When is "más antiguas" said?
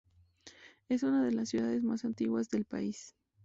1.83-2.49